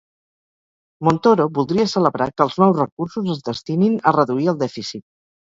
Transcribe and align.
Montoro 1.07 1.45
voldria 1.57 1.85
celebrar 1.91 2.27
que 2.33 2.47
els 2.47 2.57
nous 2.63 2.81
recursos 2.81 3.31
es 3.35 3.45
destinin 3.51 4.01
a 4.13 4.17
reduir 4.19 4.51
el 4.57 4.61
dèficit. 4.65 5.07